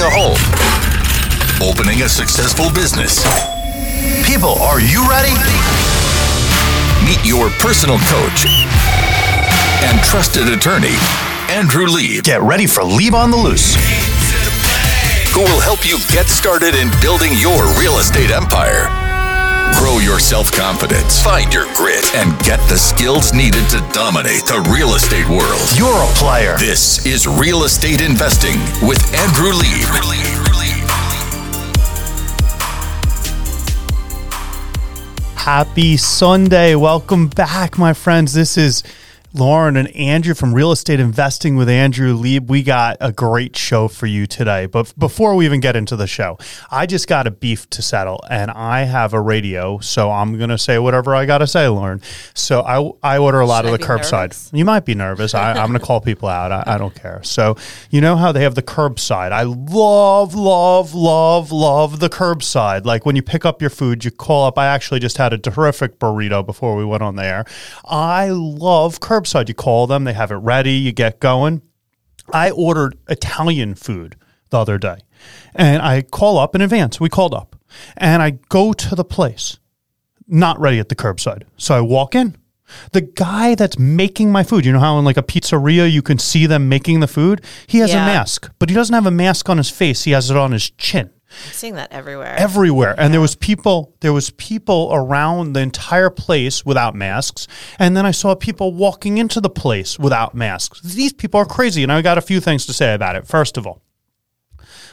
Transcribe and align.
a 0.00 0.08
home, 0.08 0.40
opening 1.60 2.02
a 2.02 2.08
successful 2.08 2.72
business. 2.72 3.20
People, 4.24 4.56
are 4.62 4.80
you 4.80 5.04
ready? 5.10 5.34
Meet 7.04 7.24
your 7.24 7.50
personal 7.60 7.98
coach 8.08 8.46
and 9.84 10.00
trusted 10.02 10.48
attorney, 10.48 10.94
Andrew 11.50 11.86
Lieb. 11.86 12.24
Get 12.24 12.40
ready 12.40 12.66
for 12.66 12.82
Lieb 12.82 13.14
on 13.14 13.30
the 13.30 13.36
Loose. 13.36 13.74
who 15.34 15.40
will 15.40 15.60
help 15.60 15.86
you 15.86 15.98
get 16.08 16.28
started 16.28 16.74
in 16.74 16.90
building 17.00 17.32
your 17.36 17.64
real 17.80 17.98
estate 17.98 18.30
empire. 18.30 19.01
Grow 19.78 19.98
your 19.98 20.18
self 20.18 20.50
confidence, 20.52 21.22
find 21.22 21.52
your 21.52 21.66
grit, 21.74 22.14
and 22.14 22.38
get 22.44 22.60
the 22.68 22.76
skills 22.76 23.32
needed 23.32 23.68
to 23.70 23.78
dominate 23.92 24.44
the 24.46 24.60
real 24.72 24.94
estate 24.94 25.28
world. 25.28 25.60
You're 25.76 25.92
a 25.92 26.12
player. 26.14 26.56
This 26.58 27.04
is 27.06 27.26
Real 27.26 27.64
Estate 27.64 28.00
Investing 28.00 28.58
with 28.86 29.02
Andrew 29.14 29.52
Lieb. 29.52 30.22
Happy 35.36 35.96
Sunday. 35.96 36.76
Welcome 36.76 37.28
back, 37.28 37.76
my 37.76 37.92
friends. 37.92 38.32
This 38.32 38.56
is 38.56 38.84
Lauren 39.34 39.78
and 39.78 39.88
Andrew 39.96 40.34
from 40.34 40.54
Real 40.54 40.72
Estate 40.72 41.00
Investing 41.00 41.56
with 41.56 41.66
Andrew 41.66 42.12
Lieb. 42.12 42.50
We 42.50 42.62
got 42.62 42.98
a 43.00 43.12
great 43.12 43.56
show 43.56 43.88
for 43.88 44.04
you 44.04 44.26
today. 44.26 44.66
But 44.66 44.92
before 44.98 45.34
we 45.34 45.46
even 45.46 45.60
get 45.60 45.74
into 45.74 45.96
the 45.96 46.06
show, 46.06 46.36
I 46.70 46.84
just 46.84 47.08
got 47.08 47.26
a 47.26 47.30
beef 47.30 47.68
to 47.70 47.80
settle 47.80 48.22
and 48.28 48.50
I 48.50 48.82
have 48.82 49.14
a 49.14 49.20
radio. 49.20 49.78
So 49.78 50.10
I'm 50.10 50.36
going 50.36 50.50
to 50.50 50.58
say 50.58 50.78
whatever 50.78 51.14
I 51.14 51.24
got 51.24 51.38
to 51.38 51.46
say, 51.46 51.66
Lauren. 51.68 52.02
So 52.34 52.60
I, 52.60 53.14
I 53.14 53.18
order 53.18 53.40
a 53.40 53.46
lot 53.46 53.64
Should 53.64 53.72
of 53.72 53.80
the 53.80 53.86
curbside. 53.86 54.20
nervous? 54.28 54.50
You 54.52 54.66
might 54.66 54.84
be 54.84 54.94
nervous. 54.94 55.32
I, 55.32 55.52
I'm 55.52 55.68
going 55.68 55.72
to 55.80 55.86
call 55.86 56.02
people 56.02 56.28
out. 56.28 56.52
I, 56.52 56.74
I 56.74 56.76
don't 56.76 56.94
care. 56.94 57.22
So, 57.22 57.56
you 57.88 58.02
know 58.02 58.16
how 58.16 58.32
they 58.32 58.42
have 58.42 58.54
the 58.54 58.62
curbside? 58.62 59.32
I 59.32 59.44
love, 59.44 60.34
love, 60.34 60.92
love, 60.92 61.50
love 61.52 62.00
the 62.00 62.10
curbside. 62.10 62.84
Like 62.84 63.06
when 63.06 63.16
you 63.16 63.22
pick 63.22 63.46
up 63.46 63.62
your 63.62 63.70
food, 63.70 64.04
you 64.04 64.10
call 64.10 64.44
up. 64.44 64.58
I 64.58 64.66
actually 64.66 65.00
just 65.00 65.16
had 65.16 65.32
a 65.32 65.38
terrific 65.38 65.98
burrito 65.98 66.44
before 66.44 66.76
we 66.76 66.84
went 66.84 67.02
on 67.02 67.16
the 67.16 67.24
air. 67.24 67.46
I 67.86 68.28
love 68.28 69.00
curbside. 69.00 69.21
You 69.48 69.54
call 69.54 69.86
them, 69.86 70.04
they 70.04 70.12
have 70.12 70.30
it 70.30 70.36
ready, 70.36 70.72
you 70.72 70.92
get 70.92 71.20
going. 71.20 71.62
I 72.32 72.50
ordered 72.50 72.96
Italian 73.08 73.74
food 73.74 74.16
the 74.50 74.58
other 74.58 74.78
day 74.78 74.98
and 75.54 75.82
I 75.82 76.02
call 76.02 76.38
up 76.38 76.54
in 76.54 76.60
advance. 76.60 77.00
We 77.00 77.08
called 77.08 77.34
up 77.34 77.56
and 77.96 78.22
I 78.22 78.30
go 78.48 78.72
to 78.72 78.94
the 78.94 79.04
place 79.04 79.58
not 80.28 80.58
ready 80.60 80.78
at 80.78 80.88
the 80.88 80.94
curbside. 80.94 81.42
So 81.56 81.74
I 81.74 81.80
walk 81.80 82.14
in. 82.14 82.36
The 82.92 83.02
guy 83.02 83.54
that's 83.54 83.78
making 83.78 84.32
my 84.32 84.44
food, 84.44 84.64
you 84.64 84.72
know 84.72 84.80
how 84.80 84.98
in 84.98 85.04
like 85.04 85.18
a 85.18 85.22
pizzeria 85.22 85.90
you 85.90 86.00
can 86.00 86.18
see 86.18 86.46
them 86.46 86.70
making 86.70 87.00
the 87.00 87.06
food? 87.06 87.42
He 87.66 87.78
has 87.78 87.92
a 87.92 87.96
mask, 87.96 88.50
but 88.58 88.70
he 88.70 88.74
doesn't 88.74 88.94
have 88.94 89.04
a 89.04 89.10
mask 89.10 89.50
on 89.50 89.58
his 89.58 89.68
face. 89.68 90.04
He 90.04 90.12
has 90.12 90.30
it 90.30 90.36
on 90.36 90.52
his 90.52 90.70
chin 90.70 91.10
I'm 91.46 91.52
seeing 91.52 91.74
that 91.74 91.92
everywhere. 91.92 92.34
everywhere. 92.38 92.94
And 92.98 93.12
there 93.12 93.20
was 93.20 93.34
people 93.34 93.94
there 94.00 94.12
was 94.12 94.30
people 94.30 94.90
around 94.92 95.54
the 95.54 95.60
entire 95.60 96.10
place 96.10 96.64
without 96.64 96.94
masks. 96.94 97.48
And 97.78 97.96
then 97.96 98.06
i 98.06 98.10
saw 98.10 98.34
people 98.34 98.72
walking 98.72 99.18
into 99.18 99.40
the 99.40 99.50
place 99.50 99.98
without 99.98 100.34
masks. 100.34 100.80
These 100.80 101.12
people 101.12 101.40
are 101.40 101.46
crazy. 101.46 101.82
And 101.82 101.92
i 101.92 102.02
got 102.02 102.18
a 102.18 102.22
few 102.22 102.40
things 102.40 102.66
to 102.66 102.72
say 102.72 102.94
about 102.94 103.16
it. 103.16 103.26
First 103.26 103.56
of 103.56 103.66
all 103.66 103.82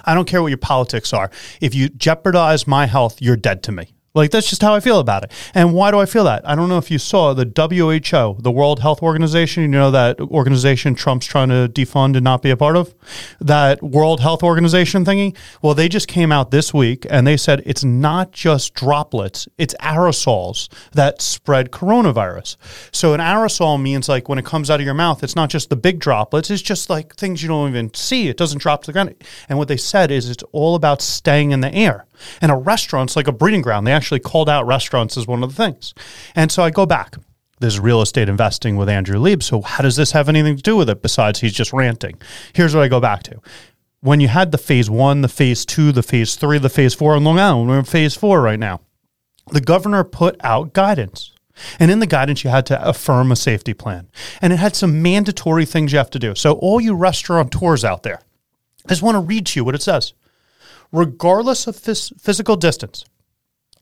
i 0.06 0.14
don't 0.14 0.28
care 0.28 0.42
what 0.42 0.48
your 0.48 0.58
politics 0.58 1.14
are. 1.14 1.30
If 1.62 1.76
you 1.76 1.90
jeopardize 1.90 2.66
my 2.68 2.86
health 2.86 3.22
you're 3.22 3.38
dead 3.38 3.64
to 3.64 3.72
me 3.72 3.94
like 4.14 4.32
that's 4.32 4.50
just 4.50 4.62
how 4.62 4.74
I 4.74 4.80
feel 4.80 5.00
about 5.00 5.24
it. 5.24 5.32
And 5.54 5.74
why 5.74 5.92
do 5.92 6.00
I 6.00 6.06
feel 6.06 6.24
that? 6.24 6.48
I 6.48 6.56
don't 6.56 6.70
know 6.70 6.78
if 6.78 6.90
you 6.90 6.98
saw 6.98 7.34
the 7.34 7.46
WHO, 7.46 8.42
the 8.42 8.52
World 8.52 8.80
Health 8.80 9.02
Organization, 9.02 9.64
you 9.64 9.70
know 9.70 9.92
that 9.92 10.20
organization 10.20 10.96
Trump's 10.96 11.26
trying 11.26 11.50
to 11.50 11.70
defund 11.72 12.16
and 12.16 12.24
not 12.24 12.42
be 12.42 12.50
a 12.50 12.58
part 12.58 12.76
of? 12.76 12.94
That 13.40 13.84
World 13.84 14.22
Health 14.22 14.44
Organization 14.44 15.06
thingy? 15.06 15.36
Well, 15.62 15.74
they 15.74 15.88
just 15.90 16.08
came 16.08 16.32
out 16.32 16.52
this 16.52 16.74
week 16.74 17.06
and 17.10 17.26
they 17.28 17.38
said 17.38 17.62
it's 17.66 17.84
not 17.84 18.32
just 18.32 18.74
droplets, 18.74 19.48
it's 19.58 19.76
aerosols 19.76 20.70
that 20.92 21.22
spread 21.22 21.72
coronavirus. 21.72 22.58
So 22.92 23.14
an 23.14 23.20
aerosol 23.20 23.82
means 23.82 24.10
like 24.10 24.28
when 24.28 24.40
it 24.40 24.46
comes 24.46 24.70
out 24.70 24.80
of 24.80 24.86
your 24.86 24.96
mouth, 24.96 25.24
it's 25.24 25.36
not 25.36 25.50
just 25.50 25.70
the 25.70 25.76
big 25.76 26.00
droplets, 26.00 26.50
it's 26.50 26.62
just 26.62 26.90
like 26.90 27.16
things 27.16 27.42
you 27.42 27.48
don't 27.48 27.70
even 27.70 27.94
see. 27.94 28.28
It 28.28 28.38
doesn't 28.38 28.60
drop 28.60 28.84
to 28.84 28.88
the 28.88 28.94
ground. 28.94 29.16
And 29.48 29.58
what 29.58 29.68
they 29.68 29.78
said 29.78 30.12
is 30.12 30.30
it's 30.30 30.44
all 30.52 30.76
about 30.76 31.02
staying 31.02 31.52
in 31.52 31.62
the 31.62 31.74
air. 31.74 32.06
And 32.42 32.52
a 32.52 32.56
restaurant's 32.56 33.16
like 33.16 33.28
a 33.28 33.32
breeding 33.32 33.62
ground. 33.62 33.88
They 33.88 33.94
actually 34.00 34.22
called 34.22 34.48
out 34.48 34.66
restaurants 34.66 35.18
as 35.18 35.28
one 35.28 35.44
of 35.44 35.54
the 35.54 35.56
things. 35.56 35.94
And 36.34 36.50
so 36.50 36.64
I 36.64 36.70
go 36.70 36.86
back. 36.86 37.18
This 37.60 37.74
is 37.74 37.80
real 37.82 38.02
estate 38.02 38.30
investing 38.30 38.78
with 38.78 38.88
Andrew 38.88 39.20
Lieb. 39.20 39.44
So 39.44 39.62
how 39.62 39.84
does 39.84 39.98
this 39.98 40.14
have 40.14 40.30
anything 40.30 40.56
to 40.56 40.64
do 40.64 40.78
with 40.78 40.90
it 40.90 41.02
besides 41.02 41.42
he's 41.42 41.52
just 41.52 41.74
ranting? 41.74 42.18
Here's 42.54 42.74
what 42.74 42.82
I 42.82 42.88
go 42.88 43.02
back 43.02 43.24
to. 43.24 43.42
When 44.00 44.22
you 44.22 44.30
had 44.30 44.54
the 44.54 44.58
phase 44.58 44.90
one, 44.90 45.20
the 45.20 45.28
phase 45.28 45.66
two, 45.66 45.92
the 45.92 46.02
phase 46.02 46.38
three, 46.38 46.60
the 46.60 46.70
phase 46.70 46.94
four 46.94 47.18
in 47.18 47.26
Long 47.26 47.38
Island, 47.38 47.68
we're 47.68 47.80
in 47.80 47.84
phase 47.84 48.16
four 48.16 48.42
right 48.42 48.58
now. 48.58 48.80
The 49.52 49.60
governor 49.60 50.06
put 50.06 50.38
out 50.40 50.72
guidance. 50.72 51.34
And 51.78 51.92
in 51.92 52.00
the 52.00 52.08
guidance, 52.08 52.46
you 52.46 52.50
had 52.50 52.66
to 52.68 52.88
affirm 52.88 53.34
a 53.34 53.36
safety 53.36 53.74
plan. 53.74 54.08
And 54.42 54.54
it 54.54 54.60
had 54.60 54.78
some 54.78 55.02
mandatory 55.02 55.66
things 55.66 55.92
you 55.92 55.98
have 55.98 56.10
to 56.12 56.20
do. 56.20 56.34
So, 56.36 56.54
all 56.54 56.80
you 56.80 56.96
restaurateurs 56.96 57.84
out 57.84 58.04
there, 58.04 58.22
I 58.86 58.90
just 58.90 59.02
want 59.02 59.16
to 59.16 59.20
read 59.20 59.48
to 59.48 59.60
you 59.60 59.66
what 59.66 59.76
it 59.76 59.82
says 59.82 60.14
regardless 60.92 61.68
of 61.68 61.76
phys- 61.76 62.20
physical 62.20 62.56
distance, 62.56 63.06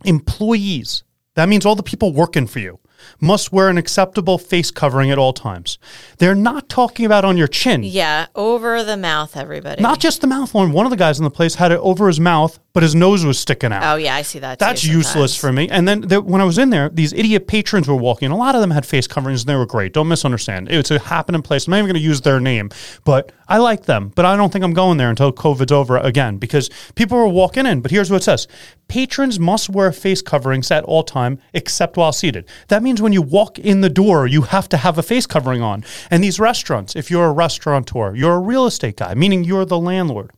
employees, 0.05 1.03
that 1.35 1.49
means 1.49 1.65
all 1.65 1.75
the 1.75 1.83
people 1.83 2.13
working 2.13 2.47
for 2.47 2.59
you, 2.59 2.79
must 3.19 3.51
wear 3.51 3.69
an 3.69 3.77
acceptable 3.77 4.37
face 4.37 4.71
covering 4.71 5.11
at 5.11 5.17
all 5.19 5.33
times. 5.33 5.77
They're 6.17 6.35
not 6.35 6.67
talking 6.67 7.05
about 7.05 7.25
on 7.25 7.37
your 7.37 7.47
chin. 7.47 7.83
yeah, 7.83 8.27
over 8.35 8.83
the 8.83 8.97
mouth, 8.97 9.37
everybody. 9.37 9.81
Not 9.81 9.99
just 9.99 10.21
the 10.21 10.27
mouth 10.27 10.53
one. 10.53 10.71
One 10.71 10.85
of 10.85 10.89
the 10.89 10.97
guys 10.97 11.19
in 11.19 11.23
the 11.23 11.29
place 11.29 11.55
had 11.55 11.71
it 11.71 11.79
over 11.79 12.07
his 12.07 12.19
mouth, 12.19 12.59
but 12.77 12.83
his 12.83 12.93
nose 12.93 13.25
was 13.25 13.39
sticking 13.39 13.73
out. 13.73 13.81
Oh 13.83 13.95
yeah, 13.95 14.13
I 14.13 14.21
see 14.21 14.37
that. 14.37 14.59
That's 14.59 14.83
useless 14.83 15.35
for 15.35 15.51
me. 15.51 15.67
And 15.67 15.87
then 15.87 16.01
there, 16.01 16.21
when 16.21 16.41
I 16.41 16.43
was 16.43 16.59
in 16.59 16.69
there, 16.69 16.89
these 16.89 17.11
idiot 17.11 17.47
patrons 17.47 17.87
were 17.87 17.95
walking. 17.95 18.29
A 18.29 18.37
lot 18.37 18.53
of 18.53 18.61
them 18.61 18.69
had 18.69 18.85
face 18.85 19.07
coverings 19.07 19.41
and 19.41 19.49
they 19.49 19.55
were 19.55 19.65
great. 19.65 19.93
Don't 19.93 20.07
misunderstand. 20.07 20.69
It's 20.69 20.91
a 20.91 20.99
happening 20.99 21.41
place. 21.41 21.65
I'm 21.65 21.71
not 21.71 21.77
even 21.77 21.87
going 21.87 21.99
to 21.99 22.07
use 22.07 22.21
their 22.21 22.39
name, 22.39 22.69
but 23.03 23.31
I 23.47 23.57
like 23.57 23.85
them. 23.85 24.11
But 24.13 24.25
I 24.25 24.37
don't 24.37 24.53
think 24.53 24.63
I'm 24.63 24.75
going 24.75 24.99
there 24.99 25.09
until 25.09 25.33
COVID's 25.33 25.71
over 25.71 25.97
again 25.97 26.37
because 26.37 26.69
people 26.93 27.17
were 27.17 27.27
walking 27.27 27.65
in. 27.65 27.81
But 27.81 27.89
here's 27.89 28.11
what 28.11 28.17
it 28.17 28.25
says 28.25 28.47
Patrons 28.87 29.39
must 29.39 29.71
wear 29.71 29.91
face 29.91 30.21
coverings 30.21 30.69
at 30.69 30.83
all 30.83 31.01
time 31.01 31.39
except 31.55 31.97
while 31.97 32.13
seated. 32.13 32.47
That 32.67 32.83
means 32.83 33.01
when 33.01 33.11
you 33.11 33.23
walk 33.23 33.57
in 33.57 33.81
the 33.81 33.89
door, 33.89 34.27
you 34.27 34.43
have 34.43 34.69
to 34.69 34.77
have 34.77 34.99
a 34.99 35.01
face 35.01 35.25
covering 35.25 35.63
on. 35.63 35.83
And 36.11 36.23
these 36.23 36.39
restaurants, 36.39 36.95
if 36.95 37.09
you're 37.09 37.25
a 37.25 37.33
restaurateur, 37.33 38.13
you're 38.13 38.35
a 38.35 38.39
real 38.39 38.67
estate 38.67 38.97
guy, 38.97 39.15
meaning 39.15 39.43
you're 39.43 39.65
the 39.65 39.79
landlord. 39.79 40.29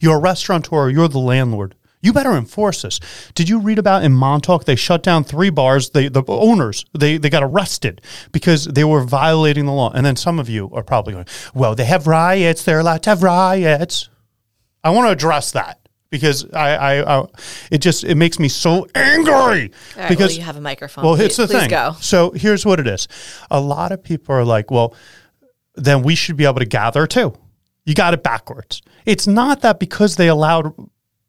You're 0.00 0.16
a 0.16 0.20
restaurateur, 0.20 0.90
you're 0.90 1.08
the 1.08 1.18
landlord. 1.18 1.74
You 2.00 2.12
better 2.12 2.32
enforce 2.32 2.82
this. 2.82 3.00
Did 3.34 3.48
you 3.48 3.58
read 3.58 3.78
about 3.78 4.04
in 4.04 4.12
Montauk? 4.12 4.64
They 4.64 4.76
shut 4.76 5.02
down 5.02 5.24
three 5.24 5.50
bars. 5.50 5.90
They, 5.90 6.08
the 6.08 6.22
owners, 6.28 6.84
they, 6.96 7.18
they 7.18 7.28
got 7.28 7.42
arrested 7.42 8.00
because 8.30 8.66
they 8.66 8.84
were 8.84 9.02
violating 9.02 9.66
the 9.66 9.72
law. 9.72 9.90
And 9.92 10.06
then 10.06 10.14
some 10.14 10.38
of 10.38 10.48
you 10.48 10.70
are 10.72 10.84
probably 10.84 11.14
going, 11.14 11.26
well, 11.54 11.74
they 11.74 11.84
have 11.84 12.06
riots. 12.06 12.62
They're 12.62 12.78
allowed 12.78 13.02
to 13.04 13.10
have 13.10 13.22
riots. 13.24 14.08
I 14.84 14.90
want 14.90 15.08
to 15.08 15.12
address 15.12 15.50
that 15.52 15.80
because 16.08 16.48
I, 16.52 16.76
I, 16.76 17.18
I 17.18 17.26
it 17.72 17.78
just, 17.78 18.04
it 18.04 18.14
makes 18.14 18.38
me 18.38 18.48
so 18.48 18.86
angry 18.94 19.32
right, 19.96 20.08
because 20.08 20.30
well, 20.30 20.38
you 20.38 20.42
have 20.42 20.56
a 20.56 20.60
microphone. 20.60 21.04
well, 21.04 21.20
it's 21.20 21.36
the 21.36 21.48
please 21.48 21.62
thing. 21.62 21.70
go. 21.70 21.96
So 22.00 22.30
here's 22.30 22.64
what 22.64 22.78
it 22.78 22.86
is. 22.86 23.08
A 23.50 23.60
lot 23.60 23.90
of 23.90 24.04
people 24.04 24.36
are 24.36 24.44
like, 24.44 24.70
well, 24.70 24.94
then 25.74 26.02
we 26.02 26.14
should 26.14 26.36
be 26.36 26.44
able 26.44 26.60
to 26.60 26.64
gather 26.64 27.08
too. 27.08 27.34
You 27.88 27.94
got 27.94 28.12
it 28.12 28.22
backwards. 28.22 28.82
It's 29.06 29.26
not 29.26 29.62
that 29.62 29.78
because 29.78 30.16
they 30.16 30.28
allowed 30.28 30.74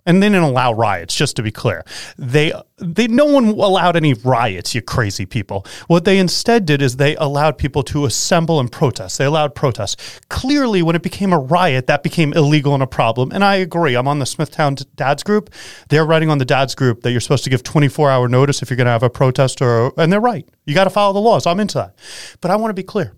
and 0.05 0.21
they 0.21 0.27
didn't 0.27 0.43
allow 0.43 0.73
riots, 0.73 1.15
just 1.15 1.37
to 1.37 1.41
be 1.41 1.51
clear. 1.51 1.85
They 2.17 2.51
they 2.77 3.07
no 3.07 3.23
one 3.23 3.47
allowed 3.47 3.95
any 3.95 4.13
riots, 4.13 4.75
you 4.75 4.81
crazy 4.81 5.25
people. 5.25 5.65
What 5.87 6.03
they 6.03 6.17
instead 6.17 6.65
did 6.65 6.81
is 6.81 6.97
they 6.97 7.15
allowed 7.15 7.57
people 7.57 7.81
to 7.83 8.03
assemble 8.03 8.59
and 8.59 8.69
protest. 8.69 9.19
They 9.19 9.23
allowed 9.23 9.55
protests. 9.55 10.19
Clearly, 10.27 10.81
when 10.81 10.97
it 10.97 11.01
became 11.01 11.31
a 11.31 11.39
riot, 11.39 11.87
that 11.87 12.03
became 12.03 12.33
illegal 12.33 12.73
and 12.73 12.83
a 12.83 12.87
problem. 12.87 13.31
And 13.31 13.41
I 13.41 13.55
agree. 13.55 13.95
I'm 13.95 14.09
on 14.09 14.19
the 14.19 14.25
Smithtown 14.25 14.75
Dads 14.95 15.23
group. 15.23 15.51
They're 15.87 16.05
writing 16.05 16.29
on 16.29 16.39
the 16.39 16.45
Dads 16.45 16.75
group 16.75 17.03
that 17.03 17.11
you're 17.11 17.21
supposed 17.21 17.45
to 17.45 17.49
give 17.49 17.63
24 17.63 18.11
hour 18.11 18.27
notice 18.27 18.61
if 18.61 18.69
you're 18.69 18.75
going 18.77 18.85
to 18.85 18.91
have 18.91 19.03
a 19.03 19.09
protest, 19.09 19.61
or 19.61 19.93
and 19.97 20.11
they're 20.11 20.19
right. 20.19 20.45
You 20.65 20.73
got 20.73 20.83
to 20.83 20.89
follow 20.89 21.13
the 21.13 21.19
laws. 21.19 21.45
I'm 21.45 21.61
into 21.61 21.77
that. 21.77 21.95
But 22.41 22.51
I 22.51 22.57
want 22.57 22.69
to 22.69 22.73
be 22.73 22.83
clear 22.83 23.13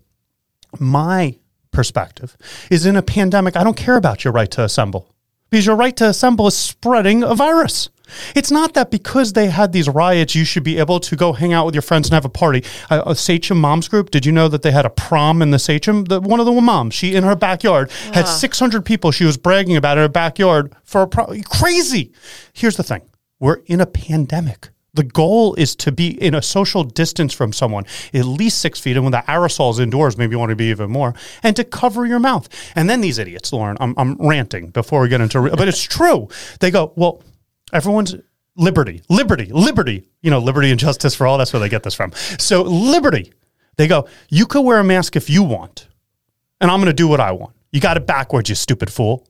my 0.78 1.36
perspective 1.72 2.36
is 2.70 2.86
in 2.86 2.96
a 2.96 3.02
pandemic, 3.02 3.56
I 3.56 3.64
don't 3.64 3.76
care 3.76 3.96
about 3.96 4.24
your 4.24 4.32
right 4.32 4.50
to 4.52 4.62
assemble 4.62 5.12
because 5.50 5.66
your 5.66 5.76
right 5.76 5.96
to 5.96 6.08
assemble 6.08 6.46
is 6.46 6.56
spreading 6.56 7.22
a 7.22 7.34
virus. 7.34 7.90
It's 8.34 8.50
not 8.50 8.74
that 8.74 8.90
because 8.90 9.32
they 9.32 9.46
had 9.48 9.72
these 9.72 9.88
riots, 9.88 10.34
you 10.34 10.44
should 10.44 10.64
be 10.64 10.78
able 10.78 11.00
to 11.00 11.16
go 11.16 11.32
hang 11.32 11.52
out 11.52 11.66
with 11.66 11.74
your 11.74 11.82
friends 11.82 12.08
and 12.08 12.14
have 12.14 12.24
a 12.24 12.30
party. 12.30 12.64
A, 12.90 13.02
a 13.06 13.14
Sachem 13.14 13.58
Moms 13.60 13.88
group, 13.88 14.10
did 14.10 14.26
you 14.26 14.32
know 14.32 14.48
that 14.48 14.62
they 14.62 14.70
had 14.70 14.84
a 14.84 14.90
prom 14.90 15.40
in 15.42 15.50
the 15.50 15.58
Sachem? 15.58 16.04
The, 16.04 16.20
one 16.20 16.40
of 16.40 16.46
the 16.46 16.52
moms, 16.52 16.94
she 16.94 17.14
in 17.14 17.24
her 17.24 17.36
backyard 17.36 17.90
had 18.12 18.26
600 18.26 18.84
people 18.84 19.10
she 19.10 19.24
was 19.24 19.36
bragging 19.36 19.76
about 19.76 19.98
in 19.98 20.02
her 20.02 20.08
backyard 20.08 20.74
for 20.84 21.02
a 21.02 21.06
prom. 21.06 21.42
Crazy. 21.42 22.12
Here's 22.52 22.76
the 22.76 22.82
thing 22.82 23.02
we're 23.40 23.60
in 23.66 23.80
a 23.80 23.86
pandemic. 23.86 24.71
The 24.94 25.04
goal 25.04 25.54
is 25.54 25.74
to 25.76 25.92
be 25.92 26.08
in 26.08 26.34
a 26.34 26.42
social 26.42 26.84
distance 26.84 27.32
from 27.32 27.52
someone, 27.52 27.86
at 28.12 28.26
least 28.26 28.58
six 28.58 28.78
feet. 28.78 28.96
And 28.96 29.04
when 29.04 29.12
the 29.12 29.24
aerosol's 29.26 29.80
indoors, 29.80 30.18
maybe 30.18 30.32
you 30.32 30.38
want 30.38 30.50
to 30.50 30.56
be 30.56 30.66
even 30.66 30.90
more, 30.90 31.14
and 31.42 31.56
to 31.56 31.64
cover 31.64 32.04
your 32.04 32.18
mouth. 32.18 32.46
And 32.74 32.90
then 32.90 33.00
these 33.00 33.18
idiots, 33.18 33.54
Lauren, 33.54 33.78
I'm, 33.80 33.94
I'm 33.96 34.16
ranting 34.16 34.68
before 34.68 35.00
we 35.00 35.08
get 35.08 35.22
into, 35.22 35.40
re- 35.40 35.54
but 35.56 35.66
it's 35.66 35.82
true. 35.82 36.28
They 36.60 36.70
go, 36.70 36.92
well, 36.94 37.22
everyone's 37.72 38.16
liberty, 38.56 39.02
liberty, 39.08 39.46
liberty, 39.46 40.08
you 40.20 40.30
know, 40.30 40.38
liberty 40.38 40.70
and 40.70 40.78
justice 40.78 41.14
for 41.14 41.26
all. 41.26 41.38
That's 41.38 41.54
where 41.54 41.60
they 41.60 41.70
get 41.70 41.82
this 41.84 41.94
from. 41.94 42.12
So, 42.38 42.62
liberty. 42.62 43.32
They 43.78 43.88
go, 43.88 44.06
you 44.28 44.44
could 44.44 44.60
wear 44.60 44.78
a 44.78 44.84
mask 44.84 45.16
if 45.16 45.30
you 45.30 45.42
want, 45.42 45.88
and 46.60 46.70
I'm 46.70 46.78
going 46.78 46.88
to 46.88 46.92
do 46.92 47.08
what 47.08 47.20
I 47.20 47.32
want. 47.32 47.56
You 47.70 47.80
got 47.80 47.96
it 47.96 48.06
backwards, 48.06 48.50
you 48.50 48.54
stupid 48.54 48.92
fool. 48.92 49.26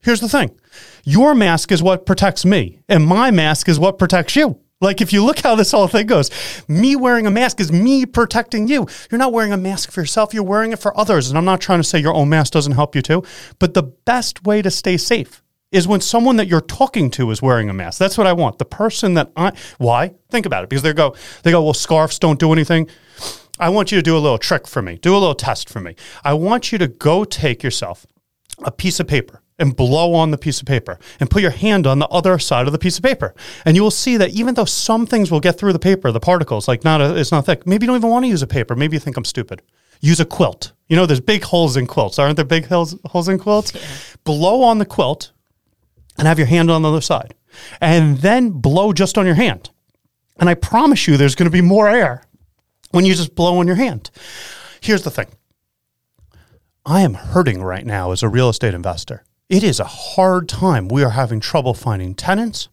Here's 0.00 0.20
the 0.20 0.28
thing 0.28 0.56
your 1.02 1.34
mask 1.34 1.72
is 1.72 1.82
what 1.82 2.06
protects 2.06 2.44
me, 2.44 2.78
and 2.88 3.04
my 3.04 3.32
mask 3.32 3.68
is 3.68 3.80
what 3.80 3.98
protects 3.98 4.36
you. 4.36 4.60
Like, 4.84 5.00
if 5.00 5.12
you 5.12 5.24
look 5.24 5.40
how 5.40 5.54
this 5.54 5.72
whole 5.72 5.88
thing 5.88 6.06
goes, 6.06 6.30
me 6.68 6.94
wearing 6.94 7.26
a 7.26 7.30
mask 7.30 7.58
is 7.60 7.72
me 7.72 8.06
protecting 8.06 8.68
you. 8.68 8.86
You're 9.10 9.18
not 9.18 9.32
wearing 9.32 9.52
a 9.52 9.56
mask 9.56 9.90
for 9.90 10.00
yourself, 10.00 10.34
you're 10.34 10.44
wearing 10.44 10.72
it 10.72 10.78
for 10.78 10.96
others. 10.98 11.28
And 11.28 11.38
I'm 11.38 11.44
not 11.44 11.60
trying 11.60 11.80
to 11.80 11.84
say 11.84 11.98
your 11.98 12.14
own 12.14 12.28
mask 12.28 12.52
doesn't 12.52 12.72
help 12.72 12.94
you 12.94 13.02
too, 13.02 13.24
but 13.58 13.74
the 13.74 13.82
best 13.82 14.44
way 14.44 14.62
to 14.62 14.70
stay 14.70 14.96
safe 14.96 15.42
is 15.72 15.88
when 15.88 16.00
someone 16.00 16.36
that 16.36 16.46
you're 16.46 16.60
talking 16.60 17.10
to 17.10 17.30
is 17.32 17.42
wearing 17.42 17.68
a 17.68 17.72
mask. 17.72 17.98
That's 17.98 18.16
what 18.16 18.28
I 18.28 18.32
want. 18.32 18.58
The 18.58 18.64
person 18.64 19.14
that 19.14 19.32
I, 19.36 19.52
why? 19.78 20.14
Think 20.30 20.46
about 20.46 20.62
it. 20.62 20.70
Because 20.70 20.82
they 20.82 20.92
go, 20.92 21.16
they 21.42 21.50
go, 21.50 21.64
well, 21.64 21.74
scarves 21.74 22.18
don't 22.18 22.38
do 22.38 22.52
anything. 22.52 22.88
I 23.58 23.70
want 23.70 23.90
you 23.90 23.98
to 23.98 24.02
do 24.02 24.16
a 24.16 24.18
little 24.18 24.38
trick 24.38 24.68
for 24.68 24.82
me, 24.82 24.98
do 24.98 25.12
a 25.12 25.18
little 25.18 25.34
test 25.34 25.68
for 25.68 25.80
me. 25.80 25.96
I 26.22 26.34
want 26.34 26.72
you 26.72 26.78
to 26.78 26.88
go 26.88 27.24
take 27.24 27.62
yourself 27.62 28.06
a 28.62 28.70
piece 28.70 29.00
of 29.00 29.08
paper 29.08 29.40
and 29.58 29.76
blow 29.76 30.14
on 30.14 30.30
the 30.30 30.38
piece 30.38 30.60
of 30.60 30.66
paper 30.66 30.98
and 31.20 31.30
put 31.30 31.42
your 31.42 31.50
hand 31.50 31.86
on 31.86 31.98
the 31.98 32.08
other 32.08 32.38
side 32.38 32.66
of 32.66 32.72
the 32.72 32.78
piece 32.78 32.96
of 32.96 33.04
paper. 33.04 33.34
And 33.64 33.76
you 33.76 33.82
will 33.82 33.90
see 33.90 34.16
that 34.16 34.30
even 34.30 34.54
though 34.54 34.64
some 34.64 35.06
things 35.06 35.30
will 35.30 35.40
get 35.40 35.58
through 35.58 35.72
the 35.72 35.78
paper, 35.78 36.10
the 36.10 36.20
particles, 36.20 36.66
like 36.66 36.84
not 36.84 37.00
a, 37.00 37.16
it's 37.16 37.30
not 37.30 37.46
thick, 37.46 37.66
maybe 37.66 37.84
you 37.84 37.88
don't 37.88 37.96
even 37.96 38.10
want 38.10 38.24
to 38.24 38.28
use 38.28 38.42
a 38.42 38.46
paper. 38.46 38.74
Maybe 38.74 38.96
you 38.96 39.00
think 39.00 39.16
I'm 39.16 39.24
stupid. 39.24 39.62
Use 40.00 40.20
a 40.20 40.24
quilt. 40.24 40.72
You 40.88 40.96
know, 40.96 41.06
there's 41.06 41.20
big 41.20 41.44
holes 41.44 41.76
in 41.76 41.86
quilts. 41.86 42.18
Aren't 42.18 42.36
there 42.36 42.44
big 42.44 42.66
holes, 42.66 42.96
holes 43.06 43.28
in 43.28 43.38
quilts? 43.38 43.72
Blow 44.24 44.62
on 44.62 44.78
the 44.78 44.86
quilt 44.86 45.32
and 46.18 46.26
have 46.26 46.38
your 46.38 46.48
hand 46.48 46.70
on 46.70 46.82
the 46.82 46.88
other 46.88 47.00
side. 47.00 47.34
And 47.80 48.18
then 48.18 48.50
blow 48.50 48.92
just 48.92 49.16
on 49.16 49.26
your 49.26 49.36
hand. 49.36 49.70
And 50.38 50.48
I 50.48 50.54
promise 50.54 51.06
you 51.06 51.16
there's 51.16 51.36
going 51.36 51.46
to 51.46 51.52
be 51.52 51.60
more 51.60 51.88
air 51.88 52.24
when 52.90 53.04
you 53.04 53.14
just 53.14 53.34
blow 53.34 53.58
on 53.58 53.66
your 53.66 53.76
hand. 53.76 54.10
Here's 54.80 55.02
the 55.02 55.10
thing 55.10 55.28
I 56.84 57.02
am 57.02 57.14
hurting 57.14 57.62
right 57.62 57.86
now 57.86 58.10
as 58.10 58.22
a 58.22 58.28
real 58.28 58.48
estate 58.48 58.74
investor. 58.74 59.24
It 59.54 59.62
is 59.62 59.78
a 59.78 59.84
hard 59.84 60.48
time. 60.48 60.88
We 60.88 61.04
are 61.04 61.10
having 61.10 61.38
trouble 61.38 61.74
finding 61.74 62.16
tenants. 62.16 62.68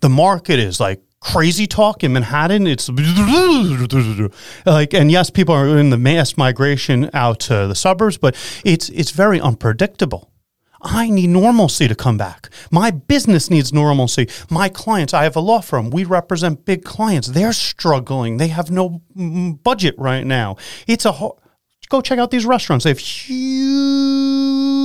The 0.00 0.08
market 0.08 0.60
is 0.60 0.78
like 0.78 1.02
crazy 1.18 1.66
talk 1.66 2.04
in 2.04 2.12
Manhattan. 2.12 2.68
It's 2.68 2.88
like, 4.64 4.94
and 4.94 5.10
yes, 5.10 5.28
people 5.28 5.52
are 5.52 5.76
in 5.76 5.90
the 5.90 5.98
mass 5.98 6.36
migration 6.36 7.10
out 7.12 7.40
to 7.40 7.66
the 7.66 7.74
suburbs, 7.74 8.16
but 8.16 8.36
it's 8.64 8.90
it's 8.90 9.10
very 9.10 9.40
unpredictable. 9.40 10.30
I 10.82 11.10
need 11.10 11.30
normalcy 11.30 11.88
to 11.88 11.96
come 11.96 12.16
back. 12.16 12.48
My 12.70 12.92
business 12.92 13.50
needs 13.50 13.72
normalcy. 13.72 14.28
My 14.50 14.68
clients, 14.68 15.12
I 15.12 15.24
have 15.24 15.34
a 15.34 15.40
law 15.40 15.62
firm. 15.62 15.90
We 15.90 16.04
represent 16.04 16.64
big 16.64 16.84
clients. 16.84 17.26
They're 17.26 17.52
struggling. 17.52 18.36
They 18.36 18.48
have 18.48 18.70
no 18.70 19.02
mm, 19.16 19.60
budget 19.64 19.96
right 19.98 20.24
now. 20.24 20.58
It's 20.86 21.04
a 21.04 21.10
ho- 21.10 21.40
go 21.88 22.00
check 22.00 22.20
out 22.20 22.30
these 22.30 22.46
restaurants. 22.46 22.84
They 22.84 22.90
have 22.90 23.00
huge 23.00 24.79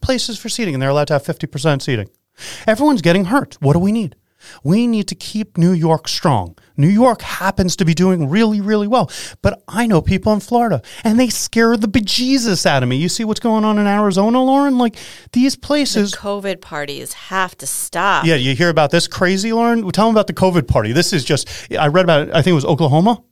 places 0.00 0.38
for 0.38 0.48
seating, 0.48 0.74
and 0.74 0.82
they're 0.82 0.90
allowed 0.90 1.08
to 1.08 1.14
have 1.14 1.24
fifty 1.24 1.46
percent 1.46 1.82
seating. 1.82 2.08
Everyone's 2.66 3.02
getting 3.02 3.26
hurt. 3.26 3.56
What 3.60 3.74
do 3.74 3.78
we 3.78 3.92
need? 3.92 4.16
We 4.62 4.86
need 4.86 5.08
to 5.08 5.14
keep 5.14 5.56
New 5.56 5.72
York 5.72 6.08
strong. 6.08 6.56
New 6.76 6.88
York 6.88 7.22
happens 7.22 7.76
to 7.76 7.84
be 7.84 7.94
doing 7.94 8.28
really, 8.28 8.60
really 8.60 8.86
well. 8.86 9.10
But 9.42 9.62
I 9.68 9.86
know 9.86 10.02
people 10.02 10.32
in 10.32 10.40
Florida 10.40 10.82
and 11.02 11.18
they 11.18 11.28
scare 11.28 11.76
the 11.76 11.88
bejesus 11.88 12.66
out 12.66 12.82
of 12.82 12.88
me. 12.88 12.96
You 12.96 13.08
see 13.08 13.24
what's 13.24 13.40
going 13.40 13.64
on 13.64 13.78
in 13.78 13.86
Arizona, 13.86 14.42
Lauren? 14.42 14.76
Like 14.76 14.96
these 15.32 15.56
places. 15.56 16.14
COVID 16.14 16.60
parties 16.60 17.12
have 17.14 17.56
to 17.58 17.66
stop. 17.66 18.26
yeah, 18.26 18.34
you 18.34 18.54
hear 18.54 18.68
about 18.68 18.90
this 18.90 19.06
crazy, 19.08 19.52
Lauren? 19.52 19.90
Tell 19.92 20.06
them 20.06 20.14
about 20.14 20.26
the 20.26 20.34
COVID 20.34 20.68
party. 20.68 20.92
This 20.92 21.12
is 21.12 21.24
just, 21.24 21.48
I 21.78 21.86
read 21.86 22.04
about 22.04 22.28
it, 22.28 22.34
I 22.34 22.42
think 22.42 22.52
it 22.52 22.54
was 22.54 22.64
Oklahoma. 22.64 23.22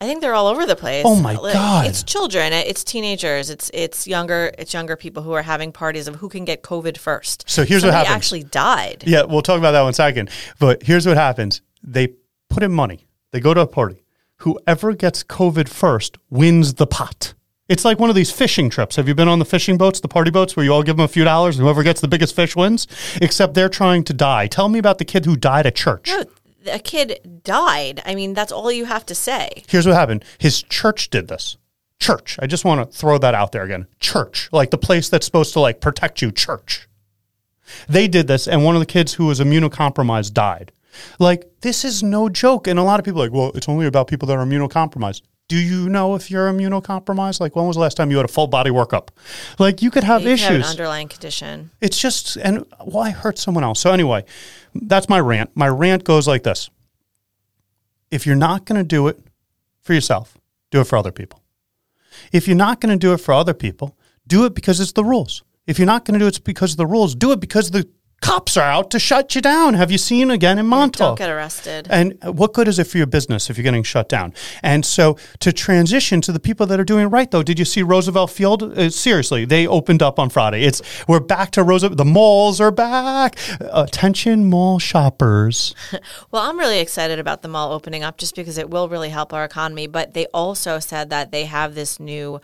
I 0.00 0.06
think 0.06 0.20
they're 0.20 0.34
all 0.34 0.48
over 0.48 0.66
the 0.66 0.74
place. 0.74 1.04
Oh 1.06 1.14
my 1.14 1.34
Like, 1.34 1.54
God. 1.54 1.86
It's 1.86 2.02
children, 2.02 2.52
it's 2.52 2.82
teenagers, 2.82 3.50
it's 3.50 3.70
it's 3.72 4.06
younger, 4.06 4.52
it's 4.58 4.74
younger 4.74 4.96
people 4.96 5.22
who 5.22 5.32
are 5.32 5.42
having 5.42 5.70
parties 5.70 6.08
of 6.08 6.16
who 6.16 6.28
can 6.28 6.44
get 6.44 6.62
COVID 6.62 6.98
first. 6.98 7.44
So 7.48 7.64
here's 7.64 7.82
what 7.84 7.90
Somebody 7.92 8.06
happens. 8.08 8.16
Actually 8.16 8.42
died. 8.44 9.04
Yeah, 9.06 9.22
we'll 9.22 9.42
talk 9.42 9.58
about 9.58 9.72
that 9.72 9.82
one 9.82 9.92
second. 9.92 10.30
But 10.58 10.82
here's 10.82 11.06
what 11.06 11.16
happens 11.16 11.62
they 11.84 12.14
put 12.50 12.62
in 12.62 12.72
money, 12.72 13.06
they 13.30 13.40
go 13.40 13.54
to 13.54 13.60
a 13.60 13.66
party. 13.66 14.04
Whoever 14.38 14.92
gets 14.94 15.22
COVID 15.22 15.68
first 15.68 16.18
wins 16.30 16.74
the 16.74 16.86
pot. 16.86 17.34
It's 17.68 17.84
like 17.84 18.00
one 18.00 18.10
of 18.10 18.16
these 18.16 18.30
fishing 18.32 18.68
trips. 18.70 18.96
Have 18.96 19.06
you 19.06 19.14
been 19.14 19.28
on 19.28 19.38
the 19.38 19.44
fishing 19.44 19.78
boats, 19.78 20.00
the 20.00 20.08
party 20.08 20.32
boats, 20.32 20.56
where 20.56 20.64
you 20.64 20.72
all 20.74 20.82
give 20.82 20.96
them 20.96 21.04
a 21.04 21.08
few 21.08 21.22
dollars 21.24 21.56
and 21.56 21.64
whoever 21.64 21.84
gets 21.84 22.00
the 22.00 22.08
biggest 22.08 22.34
fish 22.34 22.56
wins? 22.56 22.88
Except 23.22 23.54
they're 23.54 23.68
trying 23.68 24.02
to 24.04 24.12
die. 24.12 24.48
Tell 24.48 24.68
me 24.68 24.80
about 24.80 24.98
the 24.98 25.04
kid 25.04 25.24
who 25.24 25.36
died 25.36 25.64
at 25.64 25.76
church. 25.76 26.08
No, 26.08 26.24
a 26.70 26.78
kid 26.78 27.40
died. 27.44 28.02
I 28.04 28.14
mean, 28.14 28.34
that's 28.34 28.52
all 28.52 28.70
you 28.70 28.84
have 28.84 29.06
to 29.06 29.14
say. 29.14 29.64
Here's 29.68 29.86
what 29.86 29.94
happened 29.94 30.24
his 30.38 30.62
church 30.62 31.10
did 31.10 31.28
this. 31.28 31.56
Church. 31.98 32.36
I 32.40 32.46
just 32.46 32.64
want 32.64 32.90
to 32.90 32.98
throw 32.98 33.18
that 33.18 33.34
out 33.34 33.52
there 33.52 33.62
again. 33.62 33.86
Church. 34.00 34.48
Like 34.52 34.70
the 34.70 34.78
place 34.78 35.08
that's 35.08 35.26
supposed 35.26 35.52
to 35.52 35.60
like 35.60 35.80
protect 35.80 36.20
you. 36.20 36.32
Church. 36.32 36.88
They 37.88 38.08
did 38.08 38.26
this, 38.26 38.48
and 38.48 38.64
one 38.64 38.74
of 38.74 38.80
the 38.80 38.86
kids 38.86 39.14
who 39.14 39.26
was 39.26 39.40
immunocompromised 39.40 40.32
died. 40.32 40.72
Like, 41.18 41.50
this 41.60 41.84
is 41.84 42.02
no 42.02 42.28
joke. 42.28 42.66
And 42.66 42.78
a 42.78 42.82
lot 42.82 43.00
of 43.00 43.04
people 43.04 43.20
like, 43.20 43.32
well, 43.32 43.52
it's 43.54 43.68
only 43.68 43.86
about 43.86 44.08
people 44.08 44.26
that 44.28 44.36
are 44.36 44.44
immunocompromised. 44.44 45.22
Do 45.52 45.58
you 45.58 45.90
know 45.90 46.14
if 46.14 46.30
you're 46.30 46.50
immunocompromised? 46.50 47.38
Like, 47.38 47.54
when 47.54 47.66
was 47.66 47.76
the 47.76 47.80
last 47.82 47.98
time 47.98 48.10
you 48.10 48.16
had 48.16 48.24
a 48.24 48.32
full 48.32 48.46
body 48.46 48.70
workup? 48.70 49.08
Like, 49.58 49.82
you 49.82 49.90
could 49.90 50.02
have 50.02 50.22
You 50.22 50.30
could 50.30 50.40
have 50.40 50.50
an 50.50 50.56
issues. 50.60 50.70
underlying 50.70 51.08
condition. 51.08 51.70
It's 51.82 51.98
just, 51.98 52.36
and 52.36 52.64
why 52.80 53.10
hurt 53.10 53.36
someone 53.36 53.62
else? 53.62 53.78
So, 53.78 53.92
anyway, 53.92 54.24
that's 54.74 55.10
my 55.10 55.20
rant. 55.20 55.50
My 55.54 55.68
rant 55.68 56.04
goes 56.04 56.26
like 56.26 56.42
this 56.42 56.70
If 58.10 58.26
you're 58.26 58.34
not 58.34 58.64
going 58.64 58.78
to 58.78 58.82
do 58.82 59.08
it 59.08 59.20
for 59.82 59.92
yourself, 59.92 60.38
do 60.70 60.80
it 60.80 60.84
for 60.84 60.96
other 60.96 61.12
people. 61.12 61.42
If 62.32 62.48
you're 62.48 62.56
not 62.56 62.80
going 62.80 62.98
to 62.98 63.06
do 63.06 63.12
it 63.12 63.18
for 63.18 63.34
other 63.34 63.52
people, 63.52 63.94
do 64.26 64.46
it 64.46 64.54
because 64.54 64.80
it's 64.80 64.92
the 64.92 65.04
rules. 65.04 65.42
If 65.66 65.78
you're 65.78 65.84
not 65.84 66.06
going 66.06 66.18
to 66.18 66.24
do 66.24 66.28
it 66.28 66.42
because 66.44 66.70
of 66.70 66.78
the 66.78 66.86
rules, 66.86 67.14
do 67.14 67.30
it 67.30 67.40
because 67.40 67.72
the 67.72 67.86
cops 68.22 68.56
are 68.56 68.62
out 68.62 68.90
to 68.92 68.98
shut 68.98 69.34
you 69.34 69.42
down. 69.42 69.74
Have 69.74 69.90
you 69.90 69.98
seen 69.98 70.30
again 70.30 70.58
in 70.58 70.66
Montauk? 70.66 71.18
Don't 71.18 71.18
get 71.18 71.28
arrested. 71.28 71.88
And 71.90 72.16
what 72.24 72.54
good 72.54 72.68
is 72.68 72.78
it 72.78 72.84
for 72.84 72.96
your 72.96 73.06
business 73.06 73.50
if 73.50 73.58
you're 73.58 73.64
getting 73.64 73.82
shut 73.82 74.08
down? 74.08 74.32
And 74.62 74.86
so 74.86 75.18
to 75.40 75.52
transition 75.52 76.20
to 76.22 76.32
the 76.32 76.40
people 76.40 76.64
that 76.66 76.80
are 76.80 76.84
doing 76.84 77.10
right, 77.10 77.30
though, 77.30 77.42
did 77.42 77.58
you 77.58 77.64
see 77.64 77.82
Roosevelt 77.82 78.30
Field? 78.30 78.62
Uh, 78.62 78.88
seriously, 78.88 79.44
they 79.44 79.66
opened 79.66 80.02
up 80.02 80.18
on 80.18 80.30
Friday. 80.30 80.62
It's 80.62 80.80
we're 81.06 81.20
back 81.20 81.50
to 81.52 81.62
Roosevelt. 81.62 81.98
The 81.98 82.04
malls 82.04 82.60
are 82.60 82.70
back. 82.70 83.36
Attention, 83.60 84.48
mall 84.48 84.78
shoppers. 84.78 85.74
Well, 86.30 86.42
I'm 86.42 86.58
really 86.58 86.78
excited 86.78 87.18
about 87.18 87.42
the 87.42 87.48
mall 87.48 87.72
opening 87.72 88.02
up 88.02 88.16
just 88.16 88.34
because 88.34 88.56
it 88.56 88.70
will 88.70 88.88
really 88.88 89.10
help 89.10 89.32
our 89.32 89.44
economy. 89.44 89.86
But 89.86 90.14
they 90.14 90.26
also 90.26 90.78
said 90.78 91.10
that 91.10 91.30
they 91.30 91.44
have 91.44 91.74
this 91.74 92.00
new 92.00 92.40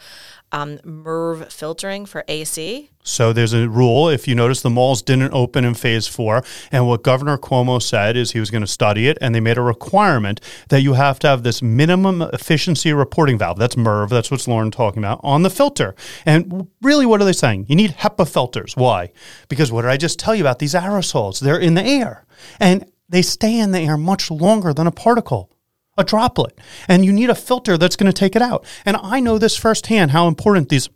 um, 0.53 0.79
MERV 0.79 1.53
filtering 1.53 2.07
for 2.07 2.25
AC. 2.29 2.91
So 3.03 3.33
there's 3.33 3.53
a 3.53 3.69
rule. 3.69 4.09
If 4.09 4.29
you 4.29 4.35
notice, 4.35 4.61
the 4.61 4.71
malls 4.71 5.03
didn't 5.03 5.33
open 5.33 5.65
in 5.65 5.75
phase 5.75 6.07
four. 6.07 6.43
And 6.71 6.87
what 6.87 7.03
Governor 7.03 7.39
Cuomo 7.39 7.81
said 7.81 8.17
is 8.17 8.33
he 8.33 8.41
was 8.41 8.51
going 8.51 8.63
to 8.63 8.67
study 8.67 9.09
it, 9.09 9.17
and 9.21 9.35
they 9.35 9.41
made 9.41 9.57
a 9.57 9.63
requirement 9.63 10.41
that 10.69 10.83
you 10.83 10.95
have 10.95 11.19
to 11.21 11.29
have 11.29 11.43
this 11.43 11.63
minimum 11.63 12.23
efficiency 12.23 12.93
reporting 12.93 13.39
valve. 13.39 13.59
That's 13.59 13.77
MERV. 13.77 14.11
That's 14.11 14.31
what's 14.31 14.49
Lauren 14.49 14.71
talking 14.71 15.03
about 15.03 15.21
on 15.23 15.43
the 15.43 15.51
filter. 15.51 15.95
And 16.27 16.69
really, 16.83 17.07
what 17.07 17.21
are 17.21 17.25
they 17.25 17.33
saying? 17.33 17.67
You 17.69 17.77
need 17.77 17.93
HEPA 17.93 18.29
filters. 18.29 18.77
Why? 18.77 19.13
Because 19.49 19.73
what 19.73 19.83
did 19.83 19.91
I 19.91 19.97
just 19.97 20.19
tell 20.19 20.35
you 20.35 20.43
about 20.43 20.59
these 20.59 20.75
aerosols? 20.75 21.41
They're 21.41 21.59
in 21.59 21.75
the 21.75 21.85
air, 21.85 22.27
and 22.61 22.91
they 23.09 23.23
stay 23.23 23.59
in 23.59 23.73
the 23.73 23.81
air 23.81 23.97
much 23.97 24.31
longer 24.31 24.75
than 24.75 24.87
a 24.87 24.93
particle 24.93 25.51
a 25.99 26.05
droplet. 26.05 26.59
And 26.87 27.05
you 27.05 27.13
need 27.13 27.29
a 27.29 27.35
filter 27.35 27.77
that's 27.77 27.97
going 27.97 28.11
to 28.11 28.19
take 28.19 28.35
it 28.35 28.43
out. 28.43 28.65
And 28.87 28.97
I 29.03 29.21
know 29.21 29.37
this 29.37 29.57
firsthand 29.57 30.13
how 30.13 30.29
important 30.29 30.71
these 30.71 30.89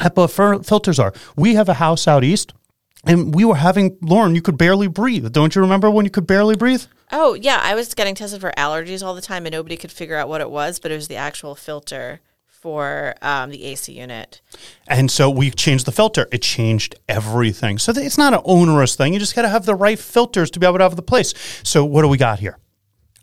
HEPA 0.00 0.64
filters 0.64 0.98
are. 0.98 1.12
We 1.36 1.54
have 1.54 1.68
a 1.68 1.74
house 1.74 2.08
out 2.08 2.24
east. 2.24 2.54
And 3.04 3.34
we 3.34 3.44
were 3.44 3.56
having, 3.56 3.96
Lauren, 4.00 4.34
you 4.34 4.42
could 4.42 4.58
barely 4.58 4.88
breathe. 4.88 5.30
Don't 5.32 5.54
you 5.54 5.60
remember 5.60 5.90
when 5.90 6.04
you 6.04 6.10
could 6.10 6.26
barely 6.26 6.56
breathe? 6.56 6.84
Oh, 7.12 7.34
yeah. 7.34 7.60
I 7.62 7.74
was 7.76 7.94
getting 7.94 8.16
tested 8.16 8.40
for 8.40 8.52
allergies 8.56 9.04
all 9.04 9.14
the 9.14 9.20
time 9.20 9.46
and 9.46 9.52
nobody 9.52 9.76
could 9.76 9.92
figure 9.92 10.16
out 10.16 10.28
what 10.28 10.40
it 10.40 10.50
was, 10.50 10.80
but 10.80 10.90
it 10.90 10.96
was 10.96 11.06
the 11.06 11.14
actual 11.14 11.54
filter 11.54 12.20
for 12.46 13.14
um, 13.22 13.50
the 13.50 13.62
AC 13.64 13.92
unit. 13.92 14.40
And 14.88 15.08
so 15.08 15.30
we 15.30 15.52
changed 15.52 15.86
the 15.86 15.92
filter. 15.92 16.26
It 16.32 16.42
changed 16.42 16.96
everything. 17.08 17.78
So 17.78 17.92
it's 17.94 18.18
not 18.18 18.34
an 18.34 18.40
onerous 18.44 18.96
thing. 18.96 19.12
You 19.12 19.20
just 19.20 19.36
got 19.36 19.42
to 19.42 19.48
have 19.48 19.66
the 19.66 19.76
right 19.76 19.98
filters 19.98 20.50
to 20.50 20.58
be 20.58 20.66
able 20.66 20.78
to 20.78 20.84
have 20.84 20.96
the 20.96 21.02
place. 21.02 21.32
So 21.62 21.84
what 21.84 22.02
do 22.02 22.08
we 22.08 22.18
got 22.18 22.40
here? 22.40 22.58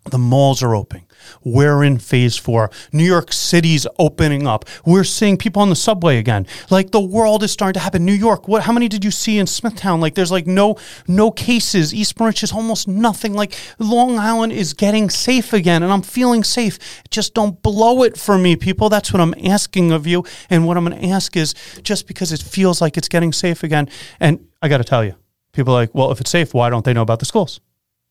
The 0.10 0.18
malls 0.18 0.63
are 0.63 0.74
opening. 0.74 1.08
We're 1.44 1.84
in 1.84 1.98
phase 1.98 2.38
four. 2.38 2.72
New 2.92 3.03
York 3.03 3.32
City's 3.34 3.88
opening 4.00 4.48
up. 4.48 4.65
We're 4.86 5.03
seeing 5.03 5.38
people 5.38 5.62
on 5.62 5.70
the 5.70 5.75
subway 5.75 6.18
again. 6.18 6.48
Like 6.70 6.92
the 6.92 7.01
world 7.01 7.44
is 7.44 7.51
starting 7.51 7.74
to 7.74 7.80
happen. 7.80 8.06
New 8.06 8.13
York, 8.13 8.48
what 8.48 8.63
how 8.63 8.72
many 8.72 8.88
did 8.88 9.03
you 9.03 9.12
see 9.12 9.38
in 9.38 9.48
Smithtown? 9.48 10.01
Like 10.01 10.15
there's 10.15 10.32
like 10.32 10.48
no 10.48 10.77
no 11.08 11.32
cases. 11.32 11.94
East 11.94 12.15
Branch 12.15 12.42
is 12.44 12.51
almost 12.51 12.88
nothing. 12.88 13.34
Like 13.34 13.56
Long 13.80 14.18
Island 14.18 14.53
is 14.53 14.74
getting 14.74 15.10
safe 15.10 15.53
again 15.53 15.84
and 15.84 15.92
I'm 15.92 16.01
feeling 16.01 16.44
safe. 16.44 16.80
Just 17.10 17.34
don't 17.34 17.62
blow 17.62 18.03
it 18.03 18.18
for 18.18 18.38
me, 18.38 18.56
people. 18.56 18.89
That's 18.89 19.12
what 19.13 19.22
I'm 19.22 19.34
asking 19.46 19.92
of 19.92 20.08
you. 20.08 20.24
And 20.50 20.65
what 20.68 20.77
I'm 20.77 20.84
gonna 20.86 21.08
ask 21.08 21.36
is 21.36 21.53
just 21.82 22.08
because 22.08 22.32
it 22.32 22.42
feels 22.42 22.82
like 22.82 22.98
it's 22.98 23.08
getting 23.10 23.34
safe 23.34 23.63
again. 23.63 23.89
And 24.20 24.48
I 24.62 24.68
gotta 24.68 24.84
tell 24.84 25.03
you, 25.03 25.15
people 25.51 25.74
are 25.74 25.82
like, 25.82 25.94
well, 25.94 26.12
if 26.12 26.22
it's 26.22 26.32
safe, 26.32 26.53
why 26.53 26.70
don't 26.70 26.86
they 26.86 26.94
know 26.94 27.01
about 27.01 27.20
the 27.20 27.25
schools? 27.25 27.60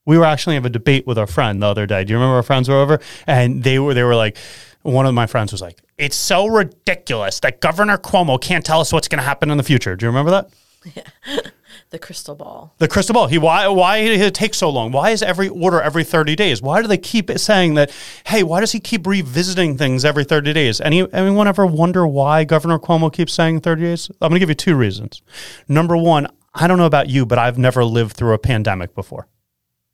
We 0.05 0.19
were 0.19 0.25
actually 0.25 0.55
have 0.55 0.65
a 0.65 0.71
debate 0.71 1.07
with 1.07 1.19
our 1.19 1.27
friend 1.27 1.63
the 1.63 1.67
other 1.67 1.87
day. 1.87 2.05
Do 2.05 2.13
you 2.13 2.17
remember 2.19 2.37
our 2.37 2.43
friends 2.43 2.69
were 2.69 2.77
over? 2.77 3.01
And 3.27 3.63
they 3.63 3.79
were 3.79 3.95
they 3.95 4.03
were 4.03 4.17
like, 4.17 4.37
one 4.83 5.07
of 5.07 5.15
my 5.15 5.27
friends 5.27 5.53
was 5.53 5.61
like, 5.61 5.81
"It's 5.97 6.17
so 6.17 6.47
ridiculous 6.47 7.41
that 7.41 7.61
Governor 7.61 7.99
Cuomo 7.99 8.41
can't 8.41 8.65
tell 8.65 8.81
us 8.81 8.93
what's 8.93 9.09
going 9.09 9.21
to 9.21 9.25
happen 9.25 9.51
in 9.51 9.57
the 9.57 9.63
future." 9.63 9.95
Do 9.97 10.07
you 10.07 10.11
remember 10.11 10.31
that? 10.33 10.51
Yeah. 10.95 11.41
The 11.91 11.99
crystal 11.99 12.35
ball. 12.35 12.75
The 12.79 12.89
crystal 12.89 13.13
ball. 13.13 13.27
He 13.27 13.37
why 13.37 13.69
why 13.69 14.03
did 14.03 14.19
it 14.21 14.35
take 14.35 14.55
so 14.55 14.71
long? 14.71 14.93
Why 14.93 15.11
is 15.11 15.23
every 15.23 15.49
order 15.49 15.81
every 15.81 16.05
thirty 16.05 16.35
days? 16.35 16.63
Why 16.63 16.81
do 16.81 16.89
they 16.89 16.97
keep 16.97 17.31
saying 17.39 17.75
that? 17.75 17.91
Hey, 18.25 18.43
why 18.43 18.61
does 18.61 18.73
he 18.73 18.81
keep 18.81 19.07
revisiting 19.07 19.77
things 19.77 20.03
every 20.03 20.25
thirty 20.25 20.55
days? 20.55 20.81
Any 20.81 21.07
anyone 21.13 21.49
ever 21.49 21.67
wonder 21.67 22.07
why 22.07 22.45
Governor 22.45 22.79
Cuomo 22.79 23.13
keeps 23.13 23.35
saying 23.35 23.61
thirty 23.61 23.83
days? 23.83 24.11
I'm 24.23 24.31
going 24.31 24.37
to 24.37 24.39
give 24.39 24.49
you 24.49 24.55
two 24.55 24.75
reasons. 24.75 25.21
Number 25.69 25.95
one, 25.95 26.29
I 26.55 26.67
don't 26.67 26.79
know 26.79 26.87
about 26.87 27.11
you, 27.11 27.27
but 27.27 27.39
I've 27.39 27.59
never 27.59 27.85
lived 27.85 28.17
through 28.17 28.33
a 28.33 28.39
pandemic 28.39 28.95
before. 28.95 29.29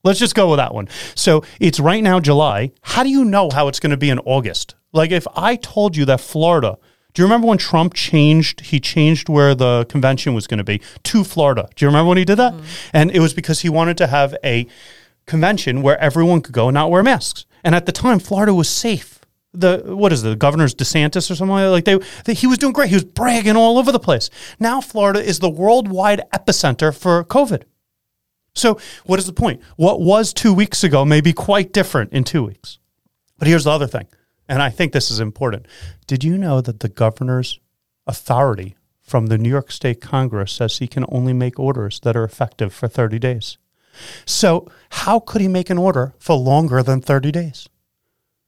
Let's 0.08 0.18
just 0.18 0.34
go 0.34 0.48
with 0.48 0.56
that 0.56 0.72
one. 0.72 0.88
So 1.14 1.44
it's 1.60 1.78
right 1.78 2.02
now 2.02 2.18
July. 2.18 2.72
How 2.80 3.02
do 3.02 3.10
you 3.10 3.26
know 3.26 3.50
how 3.52 3.68
it's 3.68 3.78
going 3.78 3.90
to 3.90 3.98
be 3.98 4.08
in 4.08 4.18
August? 4.20 4.74
Like 4.92 5.10
if 5.10 5.26
I 5.36 5.56
told 5.56 5.98
you 5.98 6.06
that 6.06 6.22
Florida, 6.22 6.78
do 7.12 7.20
you 7.20 7.26
remember 7.26 7.46
when 7.46 7.58
Trump 7.58 7.92
changed? 7.92 8.60
He 8.60 8.80
changed 8.80 9.28
where 9.28 9.54
the 9.54 9.84
convention 9.90 10.32
was 10.32 10.46
going 10.46 10.58
to 10.58 10.64
be 10.64 10.80
to 11.02 11.24
Florida. 11.24 11.68
Do 11.76 11.84
you 11.84 11.88
remember 11.88 12.08
when 12.08 12.16
he 12.16 12.24
did 12.24 12.36
that? 12.36 12.54
Mm-hmm. 12.54 12.90
And 12.94 13.10
it 13.10 13.20
was 13.20 13.34
because 13.34 13.60
he 13.60 13.68
wanted 13.68 13.98
to 13.98 14.06
have 14.06 14.34
a 14.42 14.66
convention 15.26 15.82
where 15.82 15.98
everyone 15.98 16.40
could 16.40 16.54
go 16.54 16.68
and 16.68 16.74
not 16.74 16.90
wear 16.90 17.02
masks. 17.02 17.44
And 17.62 17.74
at 17.74 17.84
the 17.84 17.92
time, 17.92 18.18
Florida 18.18 18.54
was 18.54 18.68
safe. 18.68 19.20
The 19.52 19.82
what 19.84 20.12
is 20.12 20.22
the 20.22 20.36
governor's 20.36 20.74
DeSantis 20.74 21.30
or 21.30 21.34
something 21.34 21.54
like 21.54 21.64
that? 21.64 21.70
Like 21.70 21.84
they, 21.84 21.98
they, 22.24 22.34
he 22.34 22.46
was 22.46 22.56
doing 22.56 22.72
great. 22.72 22.88
He 22.88 22.94
was 22.94 23.04
bragging 23.04 23.56
all 23.56 23.78
over 23.78 23.92
the 23.92 23.98
place. 23.98 24.30
Now 24.58 24.80
Florida 24.80 25.22
is 25.22 25.38
the 25.38 25.50
worldwide 25.50 26.22
epicenter 26.32 26.96
for 26.96 27.24
COVID. 27.24 27.64
So, 28.54 28.78
what 29.04 29.18
is 29.18 29.26
the 29.26 29.32
point? 29.32 29.60
What 29.76 30.00
was 30.00 30.32
two 30.32 30.52
weeks 30.52 30.82
ago 30.82 31.04
may 31.04 31.20
be 31.20 31.32
quite 31.32 31.72
different 31.72 32.12
in 32.12 32.24
two 32.24 32.44
weeks. 32.44 32.78
But 33.38 33.46
here's 33.46 33.64
the 33.64 33.70
other 33.70 33.86
thing, 33.86 34.08
and 34.48 34.60
I 34.60 34.70
think 34.70 34.92
this 34.92 35.10
is 35.10 35.20
important. 35.20 35.66
Did 36.06 36.24
you 36.24 36.36
know 36.36 36.60
that 36.60 36.80
the 36.80 36.88
governor's 36.88 37.60
authority 38.06 38.76
from 39.00 39.26
the 39.26 39.38
New 39.38 39.48
York 39.48 39.70
State 39.70 40.00
Congress 40.00 40.52
says 40.52 40.78
he 40.78 40.88
can 40.88 41.04
only 41.08 41.32
make 41.32 41.58
orders 41.58 42.00
that 42.00 42.16
are 42.16 42.24
effective 42.24 42.74
for 42.74 42.88
30 42.88 43.18
days? 43.18 43.58
So, 44.26 44.68
how 44.90 45.20
could 45.20 45.40
he 45.40 45.48
make 45.48 45.70
an 45.70 45.78
order 45.78 46.14
for 46.18 46.36
longer 46.36 46.82
than 46.82 47.00
30 47.00 47.32
days? 47.32 47.68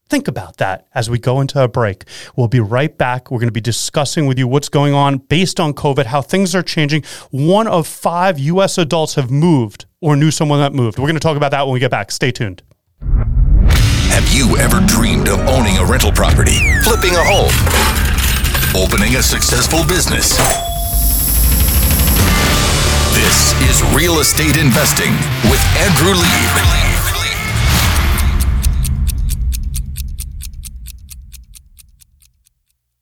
Think 0.09 0.27
about 0.27 0.57
that 0.57 0.89
as 0.93 1.09
we 1.09 1.21
go 1.21 1.41
into 1.41 1.63
a 1.63 1.69
break. 1.69 2.05
We'll 2.35 2.49
be 2.49 2.59
right 2.59 2.97
back. 2.97 3.31
We're 3.31 3.39
going 3.39 3.49
to 3.49 3.53
be 3.53 3.61
discussing 3.61 4.27
with 4.27 4.41
you 4.41 4.49
what's 4.49 4.69
going 4.69 4.93
on 4.93 5.19
based 5.19 5.61
on 5.61 5.73
COVID, 5.73 6.07
how 6.07 6.21
things 6.21 6.53
are 6.55 6.65
changing. 6.65 7.05
One 7.31 7.69
of 7.69 7.87
five 7.87 8.37
U.S. 8.41 8.77
adults 8.77 9.15
have 9.15 9.31
moved 9.31 9.87
or 10.01 10.17
knew 10.17 10.31
someone 10.31 10.61
that 10.61 10.73
moved. 10.73 10.99
We're 10.99 11.07
going 11.07 11.15
to 11.15 11.21
talk 11.21 11.37
about 11.37 11.51
that 11.51 11.67
when 11.67 11.75
we 11.75 11.81
get 11.81 11.91
back. 11.91 12.11
Stay 12.11 12.33
tuned. 12.33 12.63
Have 13.01 14.27
you 14.35 14.57
ever 14.59 14.81
dreamed 14.87 15.29
of 15.29 15.41
owning 15.49 15.79
a 15.79 15.85
rental 15.85 16.13
property, 16.13 16.59
flipping 16.83 17.15
a 17.15 17.23
home, 17.25 17.55
opening 18.77 19.17
a 19.17 19.23
successful 19.23 19.85
business? 19.87 20.37
This 23.15 23.53
is 23.69 23.83
Real 23.95 24.21
Estate 24.21 24.57
Investing 24.57 25.13
with 25.51 25.61
Andrew 25.77 26.15
Lieb. 26.15 27.00